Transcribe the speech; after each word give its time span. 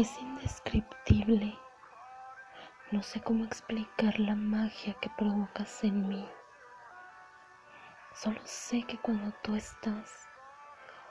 Es 0.00 0.18
indescriptible. 0.18 1.58
No 2.90 3.02
sé 3.02 3.20
cómo 3.20 3.44
explicar 3.44 4.18
la 4.18 4.34
magia 4.34 4.94
que 4.94 5.10
provocas 5.10 5.84
en 5.84 6.08
mí. 6.08 6.26
Solo 8.14 8.40
sé 8.44 8.82
que 8.84 8.96
cuando 8.96 9.30
tú 9.42 9.56
estás, 9.56 10.26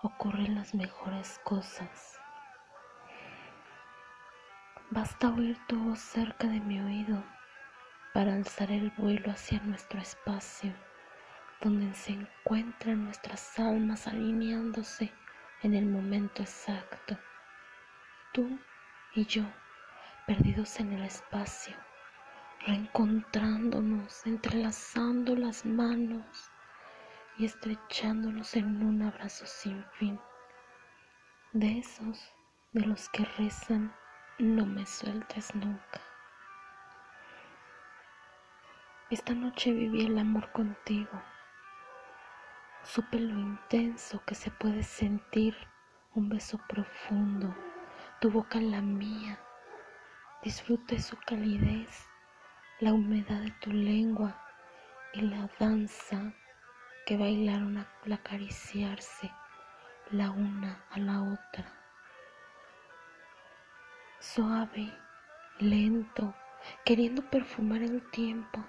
ocurren 0.00 0.54
las 0.54 0.74
mejores 0.74 1.38
cosas. 1.44 2.18
Basta 4.88 5.28
oír 5.28 5.58
tu 5.66 5.78
voz 5.78 5.98
cerca 6.00 6.48
de 6.48 6.60
mi 6.60 6.80
oído 6.80 7.22
para 8.14 8.32
alzar 8.32 8.70
el 8.70 8.88
vuelo 8.92 9.30
hacia 9.30 9.60
nuestro 9.60 10.00
espacio, 10.00 10.72
donde 11.60 11.92
se 11.92 12.12
encuentran 12.12 13.04
nuestras 13.04 13.58
almas 13.58 14.06
alineándose 14.06 15.12
en 15.60 15.74
el 15.74 15.84
momento 15.84 16.40
exacto. 16.40 17.18
Tú 18.32 18.58
y 19.14 19.26
yo, 19.26 19.42
perdidos 20.26 20.78
en 20.78 20.92
el 20.92 21.02
espacio, 21.02 21.74
reencontrándonos, 22.66 24.24
entrelazando 24.24 25.34
las 25.34 25.64
manos 25.66 26.50
y 27.36 27.44
estrechándonos 27.44 28.54
en 28.54 28.84
un 28.84 29.02
abrazo 29.02 29.46
sin 29.46 29.84
fin. 29.98 30.20
De 31.52 31.78
esos 31.78 32.32
de 32.72 32.82
los 32.82 33.08
que 33.08 33.24
rezan, 33.24 33.92
no 34.38 34.64
me 34.64 34.86
sueltes 34.86 35.54
nunca. 35.56 36.00
Esta 39.10 39.34
noche 39.34 39.72
viví 39.72 40.06
el 40.06 40.18
amor 40.18 40.52
contigo. 40.52 41.20
Supe 42.84 43.18
lo 43.18 43.36
intenso 43.36 44.22
que 44.24 44.36
se 44.36 44.52
puede 44.52 44.84
sentir 44.84 45.56
un 46.14 46.28
beso 46.28 46.58
profundo 46.68 47.54
tu 48.20 48.30
boca 48.30 48.58
en 48.58 48.70
la 48.70 48.82
mía. 48.82 49.38
Disfruté 50.42 51.00
su 51.00 51.16
calidez, 51.16 52.06
la 52.78 52.92
humedad 52.92 53.40
de 53.40 53.50
tu 53.62 53.72
lengua 53.72 54.38
y 55.14 55.22
la 55.22 55.48
danza 55.58 56.34
que 57.06 57.16
bailaron 57.16 57.78
al 57.78 58.12
acariciarse 58.12 59.32
la 60.10 60.30
una 60.32 60.84
a 60.90 60.98
la 60.98 61.22
otra. 61.22 61.72
Suave, 64.18 64.92
lento, 65.58 66.34
queriendo 66.84 67.22
perfumar 67.30 67.80
el 67.80 68.02
tiempo 68.10 68.62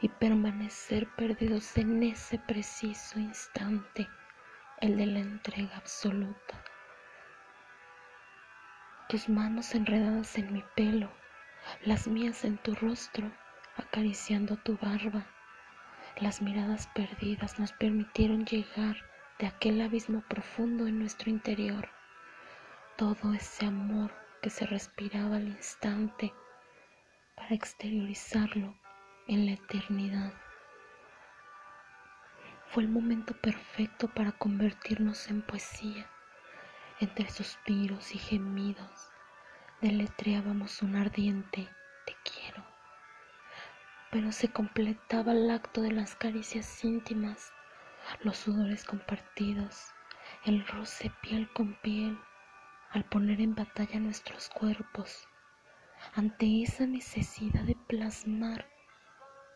y 0.00 0.08
permanecer 0.08 1.14
perdidos 1.14 1.76
en 1.76 2.02
ese 2.04 2.38
preciso 2.38 3.18
instante, 3.18 4.08
el 4.80 4.96
de 4.96 5.06
la 5.06 5.18
entrega 5.18 5.76
absoluta 5.76 6.47
tus 9.08 9.30
manos 9.30 9.74
enredadas 9.74 10.36
en 10.36 10.52
mi 10.52 10.62
pelo, 10.76 11.10
las 11.82 12.06
mías 12.06 12.44
en 12.44 12.58
tu 12.58 12.74
rostro, 12.74 13.32
acariciando 13.76 14.58
tu 14.58 14.76
barba. 14.76 15.26
Las 16.20 16.42
miradas 16.42 16.88
perdidas 16.88 17.58
nos 17.58 17.72
permitieron 17.72 18.44
llegar 18.44 18.96
de 19.38 19.46
aquel 19.46 19.80
abismo 19.80 20.22
profundo 20.28 20.86
en 20.86 20.98
nuestro 20.98 21.30
interior. 21.30 21.88
Todo 22.98 23.32
ese 23.32 23.64
amor 23.64 24.12
que 24.42 24.50
se 24.50 24.66
respiraba 24.66 25.36
al 25.36 25.48
instante 25.48 26.34
para 27.34 27.54
exteriorizarlo 27.54 28.78
en 29.26 29.46
la 29.46 29.52
eternidad. 29.52 30.34
Fue 32.66 32.82
el 32.82 32.90
momento 32.90 33.32
perfecto 33.40 34.08
para 34.08 34.32
convertirnos 34.32 35.30
en 35.30 35.40
poesía 35.40 36.10
entre 37.00 37.30
suspiros 37.30 38.12
y 38.12 38.18
gemidos, 38.18 39.10
deletreábamos 39.80 40.82
un 40.82 40.96
ardiente 40.96 41.68
te 42.04 42.16
quiero. 42.24 42.64
Pero 44.10 44.32
se 44.32 44.48
completaba 44.48 45.32
el 45.32 45.48
acto 45.50 45.80
de 45.80 45.92
las 45.92 46.16
caricias 46.16 46.84
íntimas, 46.84 47.52
los 48.22 48.36
sudores 48.38 48.84
compartidos, 48.84 49.92
el 50.44 50.66
roce 50.66 51.12
piel 51.22 51.52
con 51.52 51.74
piel, 51.82 52.18
al 52.90 53.04
poner 53.04 53.40
en 53.40 53.54
batalla 53.54 54.00
nuestros 54.00 54.48
cuerpos, 54.48 55.28
ante 56.14 56.62
esa 56.62 56.86
necesidad 56.86 57.62
de 57.62 57.76
plasmar 57.86 58.66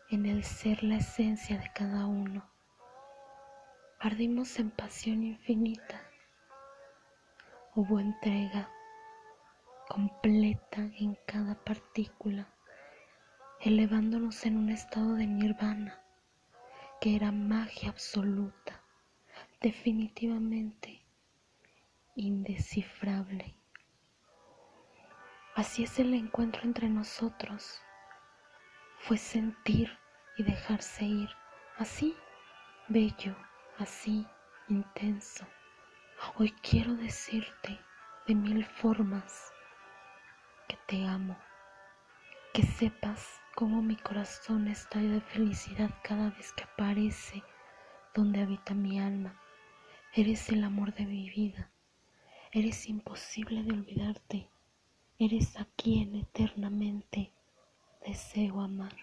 en 0.09 0.25
el 0.27 0.45
ser 0.45 0.81
la 0.83 0.97
esencia 0.97 1.57
de 1.57 1.71
cada 1.73 2.05
uno. 2.05 2.49
Ardimos 3.99 4.59
en 4.59 4.69
pasión 4.69 5.23
infinita 5.23 6.12
Hubo 7.75 7.99
entrega 7.99 8.69
completa 9.89 10.91
en 10.99 11.17
cada 11.25 11.55
partícula, 11.55 12.47
elevándonos 13.61 14.45
en 14.45 14.57
un 14.57 14.69
estado 14.69 15.15
de 15.15 15.25
nirvana 15.25 15.99
que 17.01 17.15
era 17.15 17.31
magia 17.31 17.89
absoluta, 17.89 18.79
definitivamente 19.59 21.03
indescifrable. 22.15 23.55
Así 25.55 25.85
es 25.85 25.97
el 25.97 26.13
encuentro 26.13 26.61
entre 26.65 26.89
nosotros, 26.89 27.81
fue 28.99 29.17
sentir 29.17 29.89
y 30.37 30.43
dejarse 30.43 31.05
ir, 31.05 31.29
así 31.77 32.15
bello, 32.87 33.35
así 33.79 34.27
intenso. 34.69 35.47
Hoy 36.35 36.51
quiero 36.63 36.95
decirte 36.95 37.79
de 38.25 38.33
mil 38.33 38.65
formas 38.65 39.51
que 40.67 40.77
te 40.87 41.05
amo, 41.05 41.37
que 42.53 42.63
sepas 42.63 43.39
cómo 43.53 43.83
mi 43.83 43.97
corazón 43.97 44.67
estalla 44.67 45.11
de 45.11 45.21
felicidad 45.21 45.91
cada 46.01 46.31
vez 46.31 46.53
que 46.53 46.63
aparece 46.63 47.43
donde 48.15 48.41
habita 48.41 48.73
mi 48.73 48.99
alma. 48.99 49.39
Eres 50.13 50.49
el 50.49 50.63
amor 50.63 50.93
de 50.93 51.05
mi 51.05 51.29
vida, 51.29 51.69
eres 52.51 52.87
imposible 52.87 53.61
de 53.61 53.73
olvidarte, 53.73 54.49
eres 55.19 55.55
a 55.57 55.65
quien 55.75 56.15
eternamente 56.15 57.31
deseo 58.07 58.61
amar. 58.61 58.95